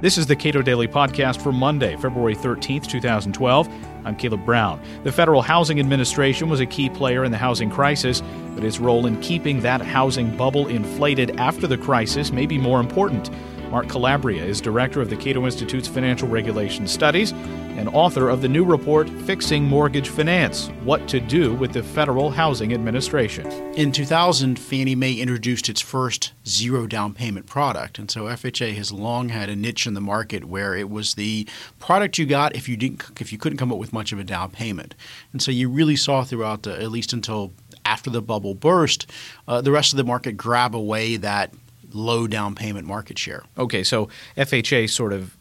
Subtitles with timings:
[0.00, 3.68] This is the Cato Daily Podcast for Monday, February 13th, 2012.
[4.04, 4.82] I'm Caleb Brown.
[5.02, 8.20] The Federal Housing Administration was a key player in the housing crisis,
[8.54, 12.80] but its role in keeping that housing bubble inflated after the crisis may be more
[12.80, 13.30] important.
[13.74, 18.46] Mark Calabria is director of the Cato Institute's Financial Regulation Studies and author of the
[18.46, 23.50] new report, Fixing Mortgage Finance What to Do with the Federal Housing Administration.
[23.74, 27.98] In 2000, Fannie Mae introduced its first zero down payment product.
[27.98, 31.48] And so FHA has long had a niche in the market where it was the
[31.80, 34.24] product you got if you, didn't, if you couldn't come up with much of a
[34.24, 34.94] down payment.
[35.32, 37.52] And so you really saw throughout, at least until
[37.84, 39.10] after the bubble burst,
[39.48, 41.52] uh, the rest of the market grab away that
[41.94, 43.44] low down payment market share.
[43.56, 45.36] Okay, so FHA sort of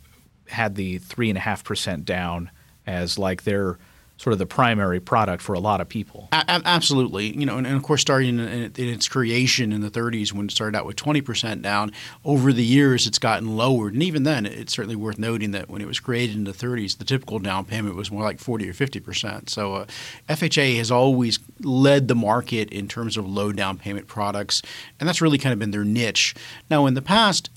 [0.48, 2.52] had the three and a half percent down
[2.86, 3.78] as like their
[4.18, 6.30] sort of the primary product for a lot of people.
[6.32, 9.90] A- absolutely, you know, and, and, of course, starting in, in, its creation in the
[9.90, 11.92] 30s, when it started out with 20% down,
[12.24, 15.82] over the years it's gotten lowered, and even then, it's certainly worth noting that when
[15.82, 18.74] it was created in the 30s, the typical down payment was more like 40 or
[18.74, 19.50] 50%.
[19.50, 19.86] So, uh,
[20.30, 24.62] FHA has always led the market in terms of low down payment products,
[25.00, 26.36] and that's really kind of been their niche.
[26.70, 27.50] Now, in the past,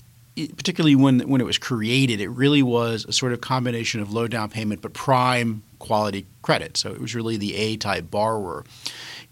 [0.55, 4.27] particularly when when it was created, it really was a sort of combination of low
[4.27, 6.77] down payment but prime quality credit.
[6.77, 8.65] So it was really the A type borrower.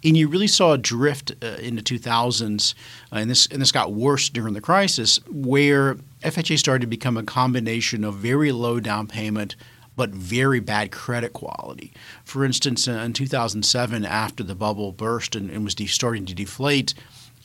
[0.04, 2.74] And you really saw a drift uh, in the 2000s,
[3.12, 7.18] uh, and this and this got worse during the crisis, where FHA started to become
[7.18, 9.56] a combination of very low down payment
[9.96, 11.94] but very bad credit quality.
[12.24, 16.94] For instance, in 2007, after the bubble burst and, and was de- starting to deflate,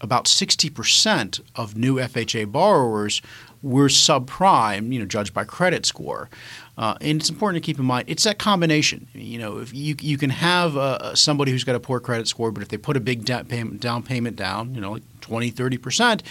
[0.01, 3.20] about 60% of new FHA borrowers
[3.62, 6.30] were subprime, you know, judged by credit score.
[6.78, 9.06] Uh, and it's important to keep in mind it's that combination.
[9.12, 12.50] You know, if you you can have uh, somebody who's got a poor credit score,
[12.50, 15.50] but if they put a big down payment, down payment down, you know, like 20,
[15.50, 16.22] 30 percent,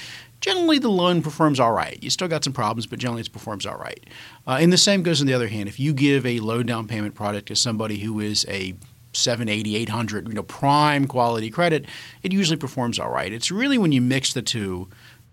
[0.42, 2.02] generally the loan performs all right.
[2.02, 4.04] You still got some problems, but generally it performs all right.
[4.48, 5.70] Uh, and the same goes on the other hand.
[5.70, 8.74] If you give a low down payment product to somebody who is a
[9.14, 11.86] 780, 800, you know, prime quality credit,
[12.24, 13.32] it usually performs all right.
[13.32, 14.88] It's really when you mix the two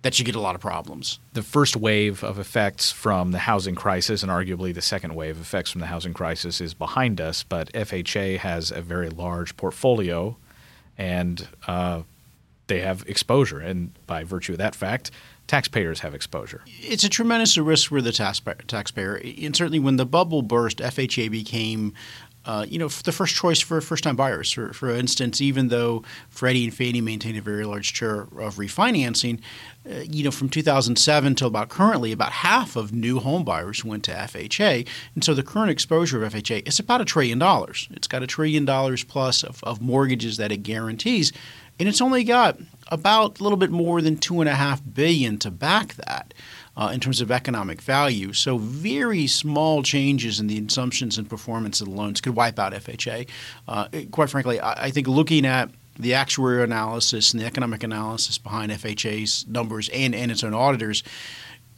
[0.06, 1.18] that you get a lot of problems.
[1.32, 5.42] The first wave of effects from the housing crisis, and arguably the second wave of
[5.42, 7.42] effects from the housing crisis, is behind us.
[7.42, 10.36] But FHA has a very large portfolio,
[10.96, 12.02] and uh,
[12.68, 13.58] they have exposure.
[13.58, 15.10] And by virtue of that fact,
[15.48, 16.62] taxpayers have exposure.
[16.66, 19.16] It's a tremendous risk for the taxpayer.
[19.16, 21.94] And certainly when the bubble burst, FHA became
[22.46, 24.52] uh, you know, the first choice for first-time buyers.
[24.52, 29.40] For, for instance, even though Freddie and Fannie maintain a very large share of refinancing,
[29.90, 34.04] uh, you know, from 2007 till about currently, about half of new home buyers went
[34.04, 37.88] to FHA, and so the current exposure of FHA is about a trillion dollars.
[37.90, 41.32] It's got a trillion dollars plus of, of mortgages that it guarantees,
[41.78, 42.58] and it's only got
[42.88, 46.32] about a little bit more than two and a half billion to back that
[46.76, 48.32] uh, in terms of economic value.
[48.32, 52.72] So very small changes in the assumptions and performance of the loans could wipe out
[52.72, 53.28] FHA.
[53.66, 58.36] Uh, quite frankly, I, I think looking at the actuarial analysis and the economic analysis
[58.36, 61.02] behind FHA's numbers and, and its own auditors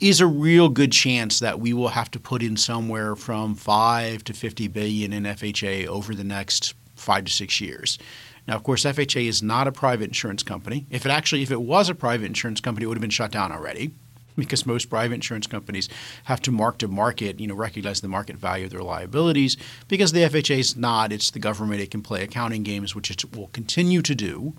[0.00, 4.24] is a real good chance that we will have to put in somewhere from 5
[4.24, 7.98] to 50 billion in FHA over the next 5 to 6 years.
[8.46, 10.86] Now, of course, FHA is not a private insurance company.
[10.90, 13.30] If it actually if it was a private insurance company, it would have been shut
[13.30, 13.92] down already
[14.38, 15.88] because most private insurance companies
[16.24, 19.56] have to mark to market, you know, recognize the market value of their liabilities.
[19.88, 21.80] Because the FHA is not, it's the government.
[21.80, 24.54] It can play accounting games, which it will continue to do.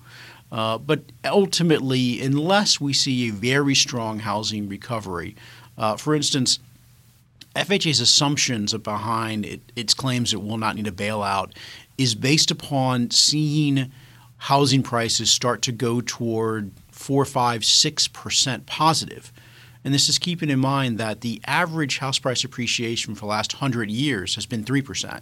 [0.52, 5.36] Uh, but ultimately, unless we see a very strong housing recovery,
[5.78, 6.60] uh, for instance,
[7.56, 11.52] FHA's assumptions behind it, its claims it will not need a bailout
[11.98, 13.92] is based upon seeing
[14.38, 19.32] housing prices start to go toward four, five, six percent positive.
[19.84, 23.54] And this is keeping in mind that the average house price appreciation for the last
[23.54, 25.22] 100 years has been 3%.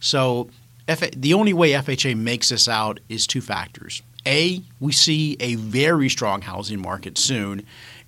[0.00, 0.50] So
[0.88, 4.02] F- the only way FHA makes this out is two factors.
[4.26, 7.64] A, we see a very strong housing market soon,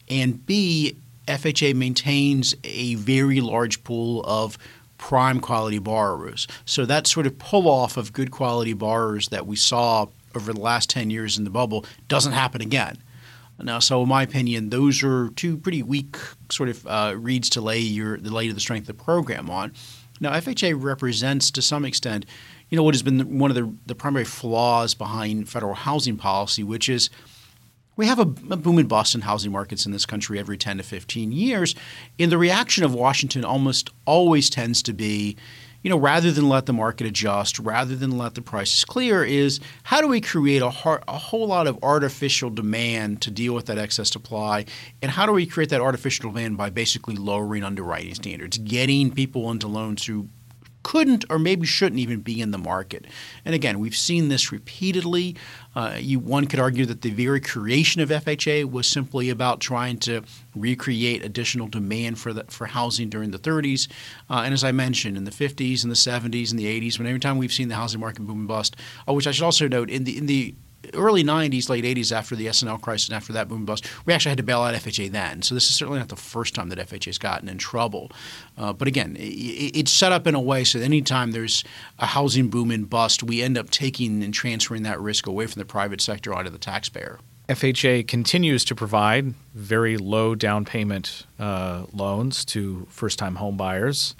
[0.08, 0.96] and B,
[1.28, 4.58] FHA maintains a very large pool of
[4.98, 6.48] prime quality borrowers.
[6.64, 10.60] So that sort of pull off of good quality borrowers that we saw over the
[10.60, 12.98] last 10 years in the bubble doesn't happen again.
[13.62, 16.16] Now, so in my opinion, those are two pretty weak
[16.50, 19.50] sort of uh, reeds to lay your the lay to the strength of the program
[19.50, 19.72] on.
[20.20, 22.26] Now, FHA represents to some extent,
[22.68, 26.62] you know, what has been one of the, the primary flaws behind federal housing policy,
[26.62, 27.08] which is
[27.96, 28.22] we have a,
[28.52, 31.74] a, boom and bust in housing markets in this country every 10 to 15 years.
[32.18, 35.36] And the reaction of Washington almost always tends to be,
[35.82, 39.60] you know, rather than let the market adjust, rather than let the prices clear, is
[39.82, 40.66] how do we create a,
[41.08, 44.66] a whole lot of artificial demand to deal with that excess supply?
[45.00, 49.50] And how do we create that artificial demand by basically lowering underwriting standards, getting people
[49.50, 50.28] into loans who
[50.82, 53.06] couldn't or maybe shouldn't even be in the market.
[53.44, 55.36] And again, we've seen this repeatedly.
[55.74, 59.98] Uh, you, one could argue that the very creation of FHA was simply about trying
[59.98, 60.22] to
[60.54, 63.88] recreate additional demand for the, for housing during the 30s.
[64.28, 67.06] Uh, and as I mentioned, in the 50s and the 70s and the 80s, when
[67.06, 69.68] every time we've seen the housing market boom and bust, oh, which I should also
[69.68, 70.54] note in the in the
[70.94, 74.30] early 90s, late 80s, after the S&L crisis and after that boom bust, we actually
[74.30, 75.42] had to bail out FHA then.
[75.42, 78.10] So this is certainly not the first time that FHA's gotten in trouble.
[78.56, 81.64] Uh, but again, it, it's set up in a way so that anytime there's
[81.98, 85.60] a housing boom and bust, we end up taking and transferring that risk away from
[85.60, 87.18] the private sector onto the taxpayer.
[87.48, 94.14] FHA continues to provide very low down payment uh, loans to first time home buyers.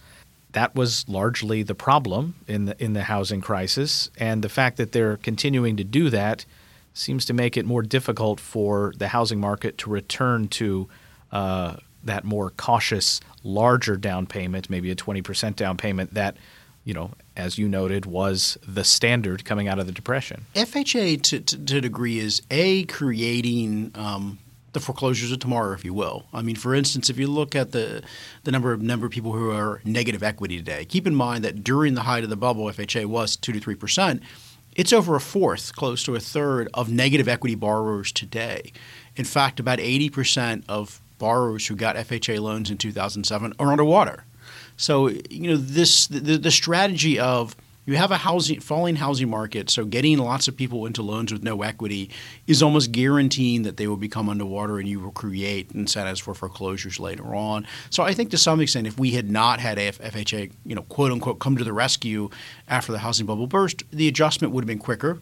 [0.53, 4.11] That was largely the problem in the, in the housing crisis.
[4.19, 6.45] And the fact that they're continuing to do that
[6.93, 10.89] seems to make it more difficult for the housing market to return to
[11.33, 16.37] uh, that more cautious, larger down payment, maybe a 20% down payment that,
[16.85, 20.47] you know, as you noted, was the standard coming out of the Depression.
[20.55, 24.39] FHA, to, to, to a degree, is A, creating um,
[24.73, 26.27] the foreclosures of tomorrow, if you will.
[26.33, 28.03] I mean, for instance, if you look at the
[28.45, 31.65] the number of number of people who are negative equity today, keep in mind that
[31.65, 34.23] during the height of the bubble, FHA was two to three percent.
[34.77, 38.73] It's over a fourth, close to a third of negative equity borrowers today.
[39.17, 44.25] In fact, about 80% of borrowers who got FHA loans in 2007 are underwater.
[44.77, 47.57] So, you know, this the, the strategy of
[47.87, 51.43] you have a housing falling housing market, so getting lots of people into loans with
[51.43, 52.11] no equity
[52.47, 57.01] is almost guaranteeing that they will become underwater and you will create incentives for foreclosures
[57.01, 57.67] later on.
[57.91, 61.11] So I think to some extent, if we had not had FHA, you know, quote
[61.11, 62.31] unquote, come to the rescue
[62.69, 65.21] after the housing bubble burst, the adjustment would have been quicker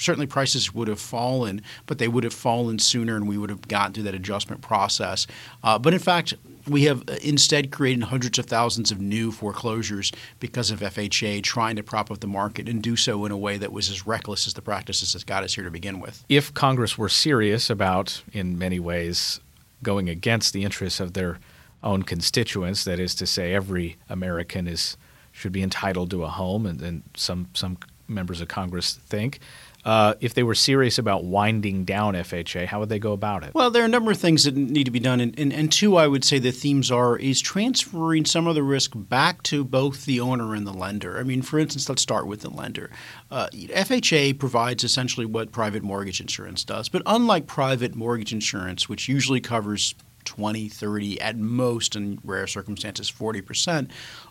[0.00, 3.68] certainly prices would have fallen, but they would have fallen sooner and we would have
[3.68, 5.26] gotten through that adjustment process.
[5.62, 6.34] Uh, but in fact,
[6.68, 11.82] we have instead created hundreds of thousands of new foreclosures because of FHA trying to
[11.82, 14.54] prop up the market and do so in a way that was as reckless as
[14.54, 16.24] the practices that got us here to begin with.
[16.28, 19.40] If Congress were serious about, in many ways,
[19.82, 21.38] going against the interests of their
[21.82, 24.96] own constituents, that is to say, every American is
[25.32, 29.38] should be entitled to a home, and, and some some members of Congress think.
[29.84, 33.54] Uh, if they were serious about winding down FHA, how would they go about it?
[33.54, 35.72] Well, there are a number of things that need to be done, and, and, and,
[35.72, 39.64] two, I would say the themes are is transferring some of the risk back to
[39.64, 41.18] both the owner and the lender.
[41.18, 42.90] I mean, for instance, let's start with the lender.
[43.30, 49.08] Uh, FHA provides essentially what private mortgage insurance does, but unlike private mortgage insurance, which
[49.08, 49.94] usually covers
[50.24, 53.90] 20, 30, at most in rare circumstances 40%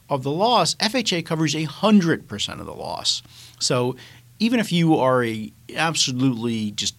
[0.10, 3.22] of the loss, FHA covers 100% of the loss.
[3.60, 3.96] So
[4.40, 6.96] even if you are a absolutely just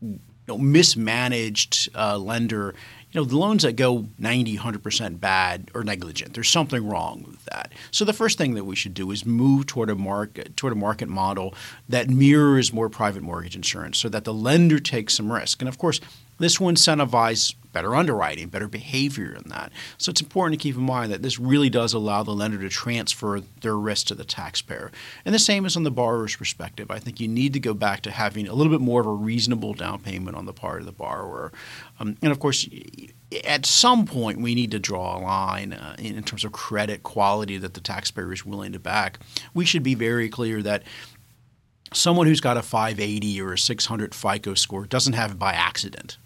[0.00, 2.74] you know, mismanaged uh, lender,
[3.12, 7.44] you know, the loans that go 90, 100% bad or negligent, there's something wrong with
[7.46, 7.72] that.
[7.90, 10.76] So the first thing that we should do is move toward a market toward a
[10.76, 11.54] market model
[11.88, 15.62] that mirrors more private mortgage insurance so that the lender takes some risk.
[15.62, 16.00] And of course,
[16.38, 19.72] this will incentivize better underwriting, better behavior in that.
[19.96, 22.68] So it's important to keep in mind that this really does allow the lender to
[22.68, 24.90] transfer their risk to the taxpayer.
[25.24, 26.90] And the same is on the borrower's perspective.
[26.90, 29.12] I think you need to go back to having a little bit more of a
[29.12, 31.52] reasonable down payment on the part of the borrower.
[32.00, 32.68] Um, and of course,
[33.44, 37.58] at some point, we need to draw a line uh, in terms of credit quality
[37.58, 39.18] that the taxpayer is willing to back.
[39.54, 40.82] We should be very clear that
[41.92, 46.16] someone who's got a 580 or a 600 FICO score doesn't have it by accident.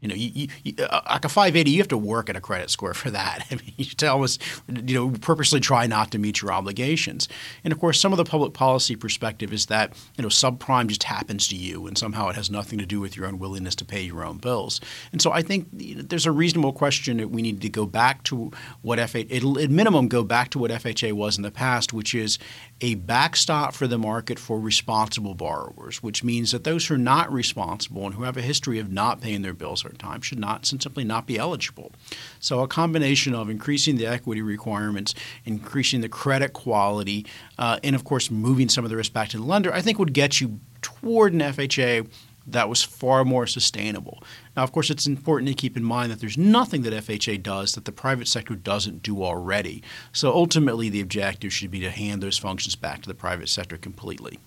[0.00, 2.70] You know, you, you, uh, like a 580, you have to work at a credit
[2.70, 3.46] score for that.
[3.50, 4.38] I mean, you tell us,
[4.68, 7.28] you know, purposely try not to meet your obligations.
[7.64, 11.02] And of course, some of the public policy perspective is that, you know, subprime just
[11.04, 14.02] happens to you and somehow it has nothing to do with your unwillingness to pay
[14.02, 14.80] your own bills.
[15.10, 18.52] And so I think there's a reasonable question that we need to go back to
[18.82, 22.14] what FHA, it'll at minimum go back to what FHA was in the past, which
[22.14, 22.38] is
[22.80, 27.32] a backstop for the market for responsible borrowers, which means that those who are not
[27.32, 31.04] responsible and who have a history of not paying their bills time should not simply
[31.04, 31.92] not be eligible.
[32.40, 35.14] So a combination of increasing the equity requirements,
[35.44, 37.26] increasing the credit quality,
[37.58, 39.98] uh, and of course moving some of the risk back to the lender, I think
[39.98, 42.08] would get you toward an FHA
[42.48, 44.22] that was far more sustainable.
[44.56, 47.74] Now, of course, it's important to keep in mind that there's nothing that FHA does
[47.74, 49.82] that the private sector doesn't do already.
[50.12, 53.76] So ultimately, the objective should be to hand those functions back to the private sector
[53.76, 54.38] completely.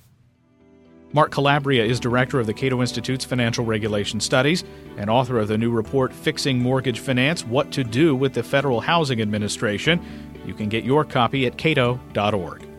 [1.13, 4.63] Mark Calabria is director of the Cato Institute's Financial Regulation Studies
[4.97, 8.79] and author of the new report Fixing Mortgage Finance What to Do with the Federal
[8.79, 10.01] Housing Administration.
[10.45, 12.70] You can get your copy at cato.org.